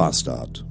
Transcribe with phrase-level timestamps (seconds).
[0.00, 0.64] Bastard.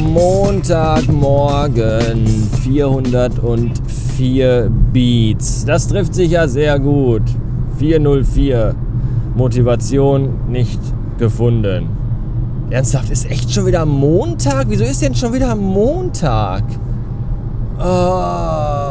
[0.00, 2.24] Montagmorgen
[2.62, 5.66] 404 Beats.
[5.66, 7.20] Das trifft sich ja sehr gut.
[7.76, 8.74] 404.
[9.36, 10.80] Motivation nicht
[11.18, 11.90] gefunden.
[12.70, 14.64] Ernsthaft, ist echt schon wieder Montag?
[14.70, 16.62] Wieso ist denn schon wieder Montag?
[17.78, 18.81] Oh,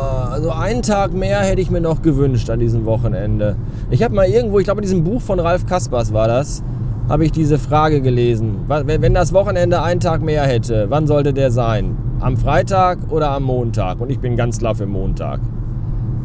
[0.42, 3.56] also einen Tag mehr hätte ich mir noch gewünscht an diesem Wochenende.
[3.92, 6.64] Ich habe mal irgendwo, ich glaube in diesem Buch von Ralf Kaspers war das,
[7.08, 8.62] habe ich diese Frage gelesen.
[8.68, 11.96] Wenn das Wochenende einen Tag mehr hätte, wann sollte der sein?
[12.22, 14.02] Am Freitag oder am Montag?
[14.02, 15.42] Und ich bin ganz klar für Montag.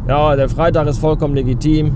[0.08, 1.94] Ja, der Freitag ist vollkommen legitim.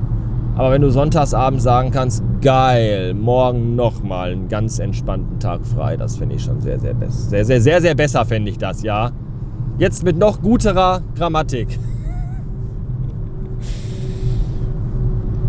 [0.57, 6.19] Aber wenn du sonntagsabends sagen kannst, geil, morgen nochmal einen ganz entspannten Tag frei, das
[6.19, 7.31] finde ich schon sehr, sehr besser.
[7.31, 9.11] Sehr, sehr, sehr, sehr besser fände ich das, ja.
[9.79, 11.79] Jetzt mit noch guterer Grammatik.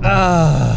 [0.04, 0.76] Ah.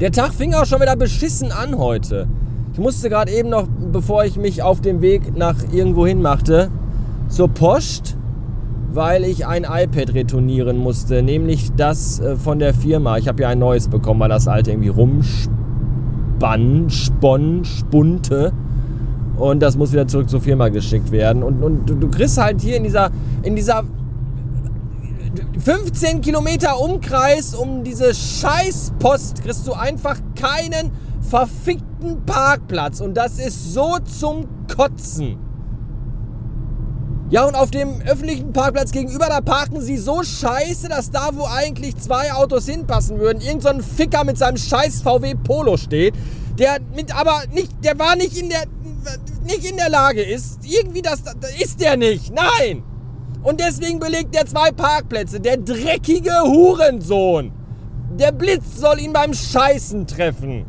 [0.00, 2.26] Der Tag fing auch schon wieder beschissen an heute.
[2.72, 6.70] Ich musste gerade eben noch, bevor ich mich auf dem Weg nach irgendwo hin machte,
[7.28, 8.16] zur Post
[8.94, 13.18] weil ich ein iPad retournieren musste, nämlich das äh, von der Firma.
[13.18, 18.52] Ich habe ja ein neues bekommen, weil das alte irgendwie rumspann, spon, spunte.
[19.36, 21.42] Und das muss wieder zurück zur Firma geschickt werden.
[21.42, 23.10] Und, und du, du kriegst halt hier in dieser,
[23.42, 23.82] in dieser
[25.64, 30.92] 15 Kilometer Umkreis um diese Scheißpost kriegst du einfach keinen
[31.28, 33.00] verfickten Parkplatz.
[33.00, 35.38] Und das ist so zum Kotzen.
[37.30, 41.46] Ja, und auf dem öffentlichen Parkplatz gegenüber, da parken sie so scheiße, dass da, wo
[41.46, 46.14] eigentlich zwei Autos hinpassen würden, irgend so Ficker mit seinem scheiß VW Polo steht,
[46.58, 48.64] der mit aber nicht, der war nicht in der,
[49.44, 50.60] nicht in der Lage ist.
[50.64, 51.22] Irgendwie das
[51.58, 52.32] ist der nicht.
[52.32, 52.84] Nein!
[53.44, 55.38] Und deswegen belegt er zwei Parkplätze.
[55.38, 57.52] Der dreckige Hurensohn.
[58.18, 60.64] Der Blitz soll ihn beim Scheißen treffen.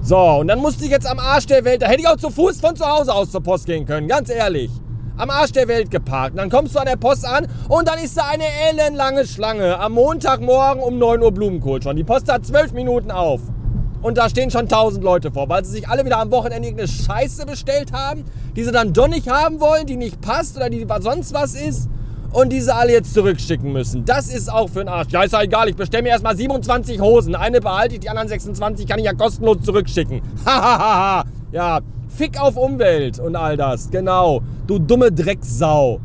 [0.00, 2.30] So, und dann musste ich jetzt am Arsch der Welt, da hätte ich auch zu
[2.30, 4.70] Fuß von zu Hause aus zur Post gehen können, ganz ehrlich.
[5.18, 6.32] Am Arsch der Welt geparkt.
[6.32, 9.78] Und dann kommst du an der Post an und dann ist da eine ellenlange Schlange.
[9.78, 11.96] Am Montagmorgen um 9 Uhr Blumenkohl schon.
[11.96, 13.42] Die Post hat 12 Minuten auf.
[14.02, 16.88] Und da stehen schon 1000 Leute vor, weil sie sich alle wieder am Wochenende irgendeine
[16.88, 18.24] Scheiße bestellt haben,
[18.56, 21.88] die sie dann doch nicht haben wollen, die nicht passt oder die sonst was ist
[22.32, 24.04] und diese alle jetzt zurückschicken müssen.
[24.04, 25.08] Das ist auch für den Arsch.
[25.10, 27.34] Ja, ist ja egal, ich bestelle mir erstmal 27 Hosen.
[27.34, 30.22] Eine behalte ich, die anderen 26 kann ich ja kostenlos zurückschicken.
[30.46, 31.24] Hahaha.
[31.52, 33.90] ja, Fick auf Umwelt und all das.
[33.90, 34.42] Genau.
[34.66, 36.00] Du dumme Drecksau.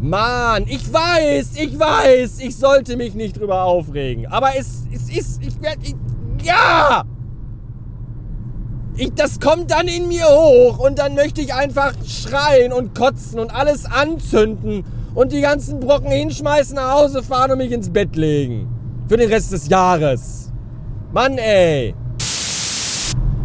[0.00, 4.26] Mann, ich weiß, ich weiß, ich sollte mich nicht drüber aufregen.
[4.26, 5.80] Aber es, es ist, ich werde,
[6.42, 7.04] ja!
[8.96, 13.38] Ich, das kommt dann in mir hoch und dann möchte ich einfach schreien und kotzen
[13.38, 18.16] und alles anzünden und die ganzen Brocken hinschmeißen, nach Hause fahren und mich ins Bett
[18.16, 18.68] legen.
[19.08, 20.50] Für den Rest des Jahres.
[21.12, 21.94] Mann, ey.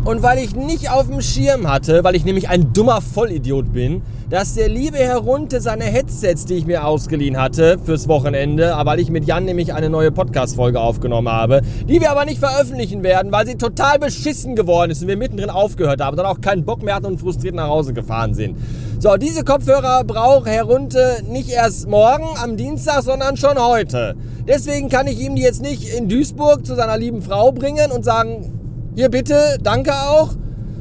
[0.03, 4.01] Und weil ich nicht auf dem Schirm hatte, weil ich nämlich ein dummer Vollidiot bin,
[4.29, 8.99] dass der liebe Herr Runte seine Headsets, die ich mir ausgeliehen hatte fürs Wochenende, weil
[8.99, 13.31] ich mit Jan nämlich eine neue Podcast-Folge aufgenommen habe, die wir aber nicht veröffentlichen werden,
[13.31, 16.83] weil sie total beschissen geworden ist und wir mittendrin aufgehört haben, dann auch keinen Bock
[16.83, 18.57] mehr hatten und frustriert nach Hause gefahren sind.
[18.99, 24.15] So, diese Kopfhörer braucht Herr Runte nicht erst morgen am Dienstag, sondern schon heute.
[24.45, 28.03] Deswegen kann ich ihm die jetzt nicht in Duisburg zu seiner lieben Frau bringen und
[28.03, 30.35] sagen, hier bitte, danke auch,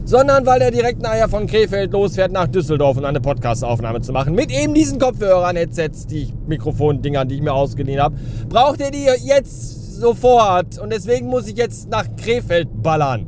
[0.06, 4.34] sondern weil er direkt nachher von Krefeld losfährt nach Düsseldorf, um eine Podcast-Aufnahme zu machen.
[4.34, 8.16] Mit eben diesen Kopfhörern, Headsets, die Mikrofondingern, die ich mir ausgeliehen habe,
[8.48, 10.78] braucht er die jetzt sofort.
[10.78, 13.26] Und deswegen muss ich jetzt nach Krefeld ballern.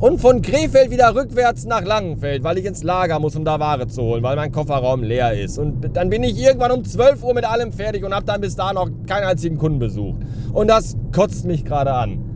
[0.00, 3.86] Und von Krefeld wieder rückwärts nach Langenfeld, weil ich ins Lager muss, um da Ware
[3.86, 5.56] zu holen, weil mein Kofferraum leer ist.
[5.56, 8.56] Und dann bin ich irgendwann um 12 Uhr mit allem fertig und habe dann bis
[8.56, 10.18] da noch keinen einzigen Kunden besucht.
[10.52, 12.27] Und das kotzt mich gerade an.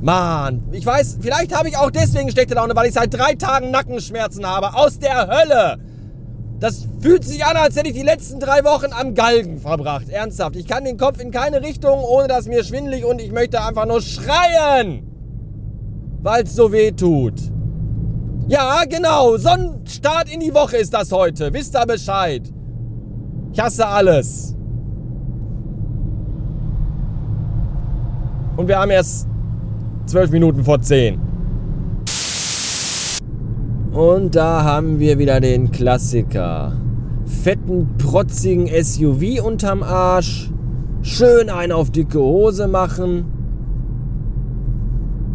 [0.00, 3.70] Mann, ich weiß, vielleicht habe ich auch deswegen schlechte Laune, weil ich seit drei Tagen
[3.70, 4.74] Nackenschmerzen habe.
[4.74, 5.78] Aus der Hölle!
[6.60, 10.08] Das fühlt sich an, als hätte ich die letzten drei Wochen am Galgen verbracht.
[10.08, 10.56] Ernsthaft.
[10.56, 13.86] Ich kann den Kopf in keine Richtung, ohne dass mir schwindelig und ich möchte einfach
[13.86, 15.02] nur schreien.
[16.22, 17.34] Weil es so weh tut.
[18.46, 19.36] Ja, genau.
[19.36, 21.52] Sonnenstart in die Woche ist das heute.
[21.52, 22.42] Wisst ihr Bescheid?
[23.52, 24.54] Ich hasse alles.
[28.56, 29.26] Und wir haben erst
[30.06, 31.18] Zwölf Minuten vor zehn.
[33.92, 36.72] Und da haben wir wieder den Klassiker.
[37.24, 40.50] Fetten, protzigen SUV unterm Arsch.
[41.02, 43.24] Schön einen auf dicke Hose machen.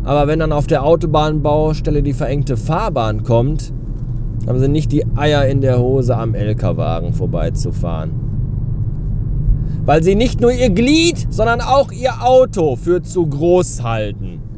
[0.04, 3.74] Aber wenn dann auf der Autobahnbaustelle die verengte Fahrbahn kommt,
[4.48, 8.12] haben sie nicht die Eier in der Hose am LKW-Wagen vorbeizufahren.
[9.86, 14.49] Weil sie nicht nur ihr Glied, sondern auch ihr Auto für zu groß halten.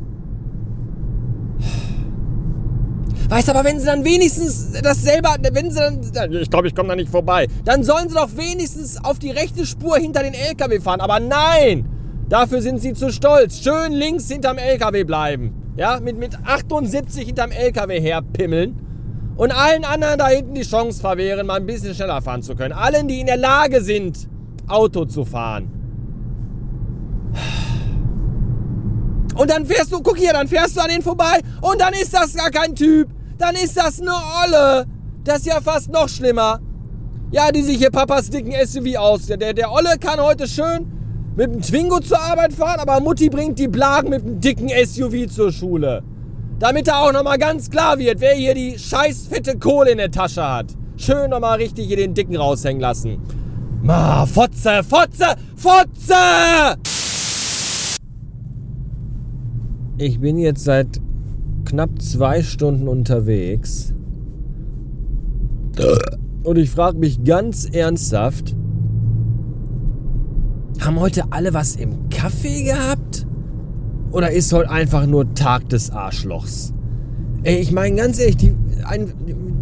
[3.31, 6.89] Weißt aber, wenn sie dann wenigstens das selber, wenn sie dann, ich glaube, ich komme
[6.89, 10.81] da nicht vorbei, dann sollen sie doch wenigstens auf die rechte Spur hinter den LKW
[10.81, 10.99] fahren.
[10.99, 11.87] Aber nein,
[12.27, 13.61] dafür sind sie zu stolz.
[13.63, 15.53] Schön links hinterm LKW bleiben.
[15.77, 18.75] Ja, mit, mit 78 hinterm LKW herpimmeln.
[19.37, 22.73] Und allen anderen da hinten die Chance verwehren, mal ein bisschen schneller fahren zu können.
[22.73, 24.27] Allen, die in der Lage sind,
[24.67, 25.71] Auto zu fahren.
[29.37, 32.13] Und dann fährst du, guck hier, dann fährst du an denen vorbei und dann ist
[32.13, 33.07] das gar kein Typ
[33.41, 34.11] dann ist das eine
[34.45, 34.85] Olle.
[35.23, 36.59] Das ist ja fast noch schlimmer.
[37.31, 39.25] Ja, die sich hier Papas dicken SUV aus.
[39.25, 40.85] Der, der Olle kann heute schön
[41.35, 45.27] mit dem Twingo zur Arbeit fahren, aber Mutti bringt die Blagen mit dem dicken SUV
[45.29, 46.03] zur Schule.
[46.59, 50.11] Damit da auch nochmal ganz klar wird, wer hier die scheiß fette Kohle in der
[50.11, 50.67] Tasche hat.
[50.97, 53.17] Schön nochmal richtig hier den Dicken raushängen lassen.
[53.81, 56.77] Ma, Fotze, Fotze, Fotze!
[59.97, 60.99] Ich bin jetzt seit
[61.71, 63.93] knapp zwei Stunden unterwegs.
[66.43, 68.53] Und ich frage mich ganz ernsthaft,
[70.81, 73.25] haben heute alle was im Kaffee gehabt?
[74.11, 76.73] Oder ist heute einfach nur Tag des Arschlochs?
[77.43, 78.53] Ey, ich meine ganz ehrlich, die,
[78.83, 79.13] ein,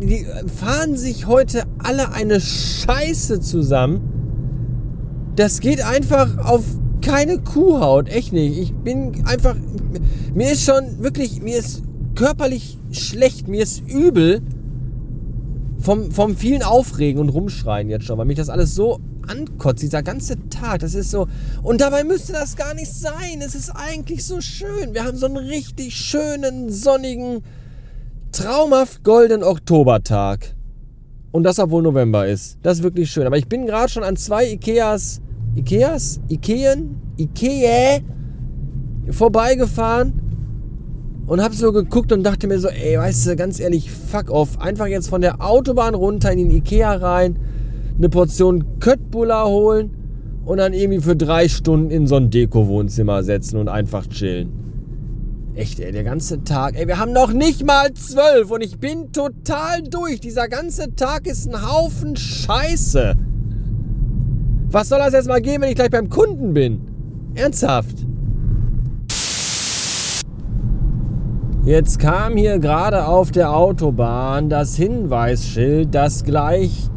[0.01, 4.01] die fahren sich heute alle eine Scheiße zusammen.
[5.35, 6.63] Das geht einfach auf
[7.03, 8.57] keine Kuhhaut, echt nicht.
[8.57, 9.56] Ich bin einfach,
[10.33, 11.83] mir ist schon wirklich, mir ist
[12.19, 14.42] körperlich schlecht, mir ist übel
[15.77, 20.04] vom, vom vielen Aufregen und Rumschreien jetzt schon, weil mich das alles so ankotzt, dieser
[20.04, 21.27] ganze Tag, das ist so,
[21.63, 25.27] und dabei müsste das gar nicht sein, es ist eigentlich so schön, wir haben so
[25.27, 27.42] einen richtig schönen, sonnigen,
[28.33, 30.57] traumhaft goldenen Oktobertag.
[31.31, 32.57] Und das, obwohl November ist.
[32.63, 33.27] Das ist wirklich schön.
[33.27, 35.21] Aber ich bin gerade schon an zwei Ikeas,
[35.56, 36.19] Ikeas?
[36.27, 37.00] Ikeen?
[37.18, 38.00] Ikea
[39.12, 40.28] vorbeigefahren
[41.29, 44.59] und hab so geguckt und dachte mir so, ey, weißt du, ganz ehrlich, fuck off.
[44.59, 47.37] Einfach jetzt von der Autobahn runter in den Ikea rein,
[47.97, 49.91] eine Portion Köttbullar holen
[50.43, 54.49] und dann irgendwie für drei Stunden in so ein Deko-Wohnzimmer setzen und einfach chillen.
[55.53, 56.75] Echt, ey, der ganze Tag.
[56.75, 60.19] Ey, wir haben noch nicht mal zwölf und ich bin total durch.
[60.21, 63.15] Dieser ganze Tag ist ein Haufen Scheiße.
[64.71, 66.81] Was soll das jetzt mal geben, wenn ich gleich beim Kunden bin?
[67.35, 68.08] Ernsthaft.
[71.65, 76.89] Jetzt kam hier gerade auf der Autobahn das Hinweisschild, dass gleich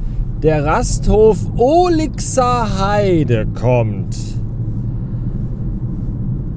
[0.42, 4.16] der Rasthof Olixer Heide kommt.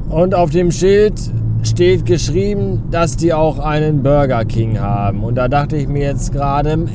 [0.07, 1.19] Und auf dem Schild
[1.63, 5.23] steht geschrieben, dass die auch einen Burger King haben.
[5.23, 6.85] Und da dachte ich mir jetzt gerade,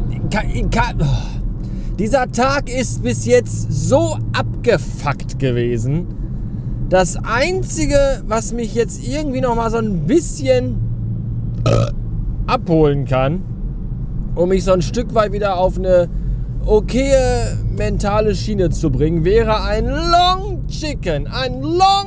[1.99, 6.07] dieser Tag ist bis jetzt so abgefuckt gewesen.
[6.89, 10.90] Das Einzige, was mich jetzt irgendwie noch mal so ein bisschen
[12.47, 13.43] abholen kann,
[14.35, 16.09] um mich so ein Stück weit wieder auf eine
[16.67, 21.26] okaye mentale Schiene zu bringen, wäre ein Long Chicken.
[21.26, 22.07] Ein Long,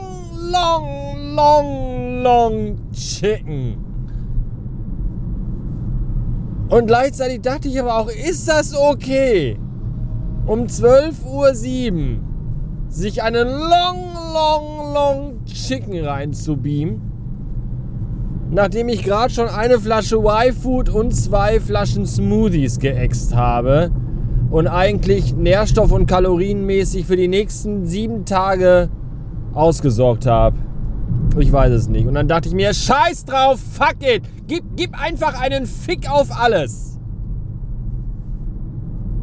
[0.51, 3.77] Long, Long, Long Chicken.
[6.69, 9.57] Und gleichzeitig dachte ich aber auch, ist das okay?
[10.45, 12.19] Um 12.07 Uhr
[12.89, 17.12] sich einen Long, Long, Long Chicken reinzubeamen
[18.53, 23.91] nachdem ich gerade schon eine Flasche Y-Food und zwei Flaschen Smoothies geäxt habe
[24.51, 28.89] und eigentlich nährstoff- und kalorienmäßig für die nächsten sieben Tage
[29.53, 30.57] ausgesorgt habe.
[31.37, 32.07] Ich weiß es nicht.
[32.07, 34.23] Und dann dachte ich mir, scheiß drauf, fuck it.
[34.47, 36.92] Gib, gib einfach einen Fick auf alles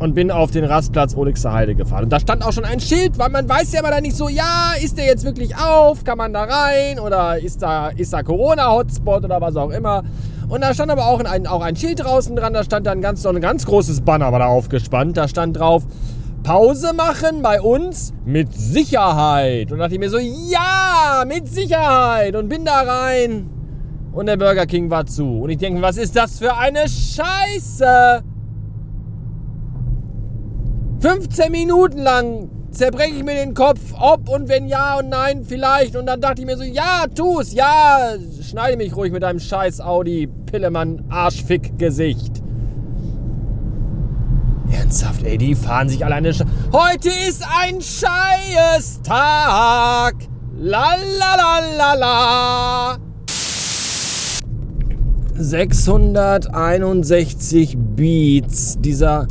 [0.00, 2.04] und bin auf den Rastplatz Olixer Heide gefahren.
[2.04, 4.28] Und da stand auch schon ein Schild, weil man weiß ja aber da nicht so,
[4.28, 6.04] ja, ist der jetzt wirklich auf?
[6.04, 6.98] Kann man da rein?
[6.98, 10.02] Oder ist da, ist da Corona-Hotspot oder was auch immer?
[10.48, 13.22] Und da stand aber auch ein, auch ein Schild draußen dran, da stand dann ganz,
[13.22, 15.18] so ein ganz großes Banner war da aufgespannt.
[15.18, 15.84] Da stand drauf,
[16.42, 19.70] Pause machen bei uns mit Sicherheit.
[19.70, 22.34] Und da dachte ich mir so, ja, mit Sicherheit.
[22.34, 23.50] Und bin da rein.
[24.12, 25.42] Und der Burger King war zu.
[25.42, 28.24] Und ich denke, was ist das für eine Scheiße?
[31.00, 35.96] 15 Minuten lang zerbreche ich mir den Kopf, ob und wenn ja und nein vielleicht.
[35.96, 38.10] Und dann dachte ich mir so, ja, tu's, ja,
[38.42, 42.42] schneide mich ruhig mit deinem scheiß Audi Pillemann Arschfick Gesicht.
[44.70, 46.34] Ernsthaft, ey, die fahren sich alleine.
[46.72, 50.16] Heute ist ein scheiß Tag.
[50.58, 52.98] La la la la la.
[55.34, 59.26] 661 Beats dieser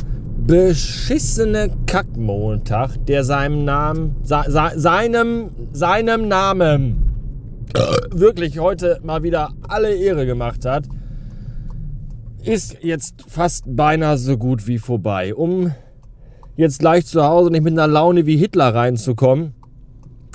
[0.50, 7.68] beschissene Kackmontag, der seinem Namen, seinem, seinem Namen
[8.10, 10.86] wirklich heute mal wieder alle Ehre gemacht hat,
[12.42, 15.36] ist jetzt fast beinahe so gut wie vorbei.
[15.36, 15.72] Um
[16.56, 19.54] jetzt gleich zu Hause nicht mit einer Laune wie Hitler reinzukommen,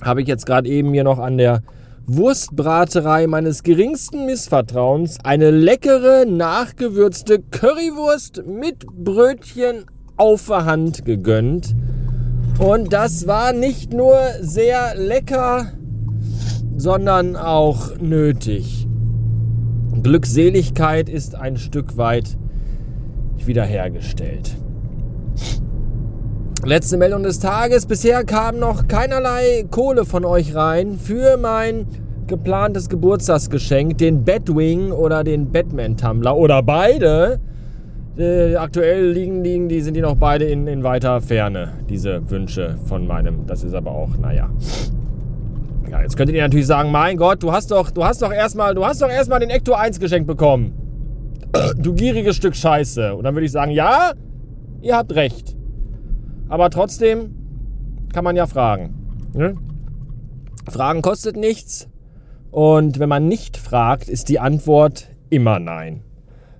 [0.01, 1.62] habe ich jetzt gerade eben mir noch an der
[2.05, 9.84] Wurstbraterei meines geringsten Missvertrauens eine leckere, nachgewürzte Currywurst mit Brötchen
[10.17, 11.75] auf der Hand gegönnt.
[12.60, 15.74] Und das war nicht nur sehr lecker,
[16.77, 18.88] sondern auch nötig.
[20.01, 22.38] Glückseligkeit ist ein Stück weit
[23.45, 24.55] wiederhergestellt.
[26.63, 27.86] Letzte Meldung des Tages.
[27.86, 31.88] Bisher kam noch keinerlei Kohle von euch rein für mein
[32.27, 37.39] geplantes Geburtstagsgeschenk, den Batwing oder den Batman-Tumbler oder beide.
[38.17, 42.77] Äh, aktuell liegen, liegen die, sind die noch beide in, in weiter Ferne, diese Wünsche
[42.86, 43.45] von meinem.
[43.45, 44.50] Das ist aber auch, naja.
[45.91, 48.74] Ja, jetzt könntet ihr natürlich sagen, mein Gott, du hast doch, du hast doch erstmal,
[48.74, 50.74] du hast doch erstmal den Ecto 1 geschenkt bekommen.
[51.77, 53.15] Du gieriges Stück Scheiße.
[53.15, 54.12] Und dann würde ich sagen, ja,
[54.81, 55.55] ihr habt recht.
[56.50, 57.34] Aber trotzdem
[58.13, 58.93] kann man ja fragen.
[59.34, 59.55] Ne?
[60.69, 61.88] Fragen kostet nichts.
[62.51, 66.01] Und wenn man nicht fragt, ist die Antwort immer nein.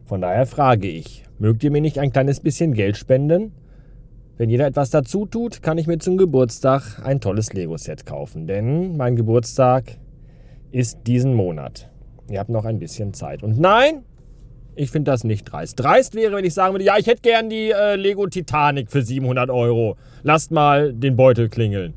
[0.06, 3.54] Von daher frage ich, mögt ihr mir nicht ein kleines bisschen Geld spenden?
[4.38, 8.46] Wenn jeder etwas dazu tut, kann ich mir zum Geburtstag ein tolles Lego-Set kaufen.
[8.46, 9.98] Denn mein Geburtstag
[10.72, 11.90] ist diesen Monat.
[12.30, 13.42] Ihr habt noch ein bisschen Zeit.
[13.42, 14.04] Und nein,
[14.76, 15.80] ich finde das nicht dreist.
[15.80, 19.02] Dreist wäre, wenn ich sagen würde, ja, ich hätte gern die äh, Lego Titanic für
[19.02, 19.96] 700 Euro.
[20.22, 21.96] Lasst mal den Beutel klingeln.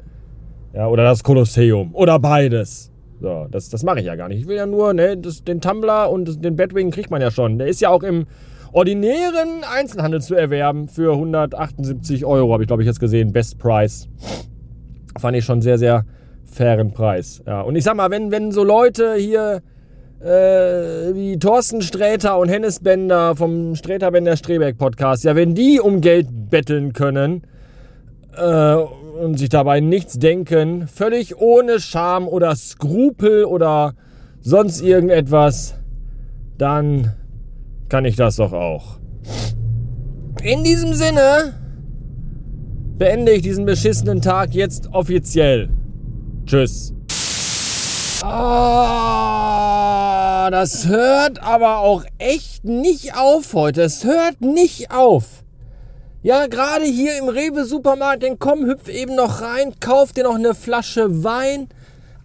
[0.73, 1.95] Ja, oder das Kolosseum.
[1.95, 2.91] Oder beides.
[3.21, 4.41] So, das, das mache ich ja gar nicht.
[4.41, 7.31] Ich will ja nur, ne, das, den Tumblr und das, den Batwing kriegt man ja
[7.31, 7.59] schon.
[7.59, 8.27] Der ist ja auch im
[8.73, 13.33] ordinären Einzelhandel zu erwerben für 178 Euro, habe ich glaube ich jetzt gesehen.
[13.33, 14.09] Best Price.
[15.19, 16.05] Fand ich schon sehr, sehr
[16.45, 17.43] fairen Preis.
[17.47, 19.63] Ja, und ich sag mal, wenn, wenn so Leute hier
[20.21, 25.81] äh, wie Thorsten Sträter und Hennes Bender vom Sträter Bender Strebeck Podcast, ja, wenn die
[25.81, 27.43] um Geld betteln können
[28.37, 28.77] äh,
[29.19, 33.95] und sich dabei nichts denken, völlig ohne Scham oder Skrupel oder
[34.41, 35.75] sonst irgendetwas,
[36.57, 37.15] dann
[37.89, 38.99] kann ich das doch auch.
[40.43, 41.55] In diesem Sinne
[42.97, 45.69] beende ich diesen beschissenen Tag jetzt offiziell.
[46.47, 46.95] Tschüss.
[48.23, 48.27] Oh,
[50.51, 53.83] das hört aber auch echt nicht auf heute.
[53.83, 55.45] Es hört nicht auf.
[56.29, 60.55] Ja, gerade hier im Rewe-Supermarkt, dann komm, hüpf eben noch rein, kauf dir noch eine
[60.55, 61.71] Flasche Wein.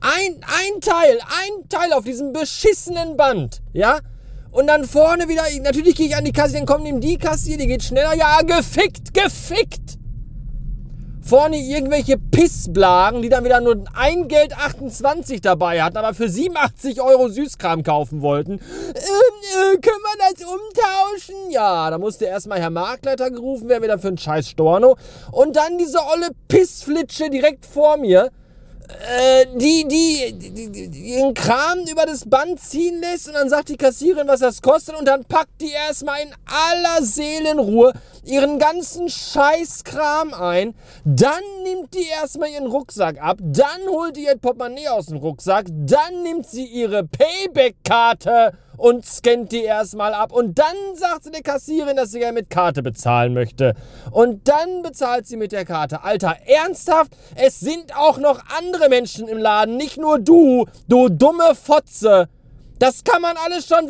[0.02, 4.00] Ein, ein Teil, ein Teil auf diesem beschissenen Band, ja?
[4.52, 7.56] Und dann vorne wieder, natürlich gehe ich an die Kasse, dann kommt eben die Kasse,
[7.56, 8.14] die geht schneller.
[8.14, 9.98] Ja, gefickt, gefickt
[11.24, 17.02] vorne irgendwelche Pissblagen, die dann wieder nur ein Geld 28 dabei hatten, aber für 87
[17.02, 18.54] Euro Süßkram kaufen wollten.
[18.54, 21.52] Ähm, äh, können wir das umtauschen?
[21.52, 24.98] Ja, da musste erstmal Herr Marktleiter gerufen werden, wieder für einen scheiß Storno.
[25.32, 28.30] Und dann diese olle Pissflitsche direkt vor mir
[28.88, 33.70] äh, die, die, die, die, ihren Kram über das Band ziehen lässt und dann sagt
[33.70, 37.94] die Kassierin, was das kostet und dann packt die erstmal in aller Seelenruhe
[38.26, 40.76] ihren ganzen Scheißkram ein.
[41.06, 45.66] Dann nimmt die erstmal ihren Rucksack ab, dann holt die ihr Portemonnaie aus dem Rucksack,
[45.70, 50.32] dann nimmt sie ihre Payback-Karte und scannt die erstmal ab.
[50.32, 53.74] Und dann sagt sie der Kassierin, dass sie gerne mit Karte bezahlen möchte.
[54.12, 56.04] Und dann bezahlt sie mit der Karte.
[56.04, 57.16] Alter, ernsthaft?
[57.36, 62.30] Es sind auch noch andere Menschen im Laden, nicht nur du, du dumme Fotze.
[62.80, 63.88] Das kann man alles schon.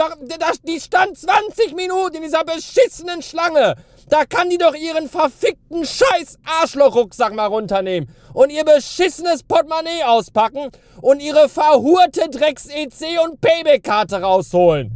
[0.68, 3.76] Die stand 20 Minuten in dieser beschissenen Schlange.
[4.10, 10.70] Da kann die doch ihren verfickten scheiß Arschloch-Rucksack mal runternehmen und ihr beschissenes Portemonnaie auspacken
[11.02, 14.92] und ihre verhurte Drecks-EC und Payback-Karte rausholen.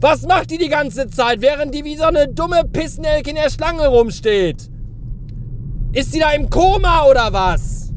[0.00, 3.50] Was macht die die ganze Zeit, während die wie so eine dumme Pissnelke in der
[3.50, 4.68] Schlange rumsteht?
[5.92, 7.92] Ist die da im Koma oder was?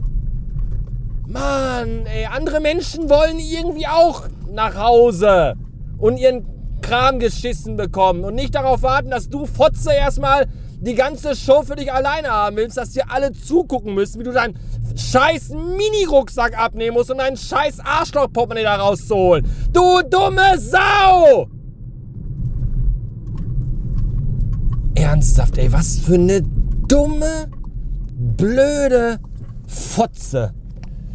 [1.27, 5.55] Mann, ey, andere Menschen wollen irgendwie auch nach Hause
[5.97, 6.54] und ihren
[6.85, 10.45] Kram geschissen bekommen und nicht darauf warten, dass du Fotze erstmal
[10.79, 14.31] die ganze Show für dich alleine haben willst, dass dir alle zugucken müssen, wie du
[14.31, 14.53] deinen
[14.95, 19.47] scheiß Mini-Rucksack abnehmen musst, um deinen scheiß Arschloch-Portemonnaie da rauszuholen.
[19.73, 21.47] Du dumme Sau!
[24.93, 26.43] Ernsthaft, ey, was für eine
[26.87, 27.49] dumme,
[28.37, 29.17] blöde
[29.67, 30.53] Fotze.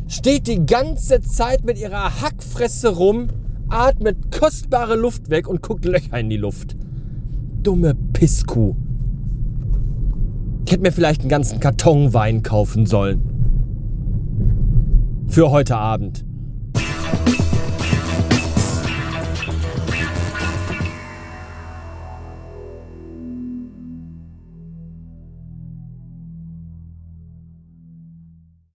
[0.09, 3.29] Steht die ganze Zeit mit ihrer Hackfresse rum
[3.71, 6.77] atmet kostbare Luft weg und guckt Löcher in die Luft.
[7.63, 8.75] Dumme Pisskuh.
[10.67, 13.23] Ich hätte mir vielleicht einen ganzen Karton Wein kaufen sollen.
[15.29, 16.25] Für heute Abend.